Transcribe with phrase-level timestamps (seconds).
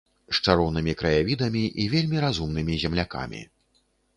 [0.37, 3.47] З чароўнымі краявідамі і вельмі разумнымі землякамі.